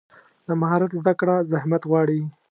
[0.47, 2.21] د مهارت زده کړه زحمت غواړي.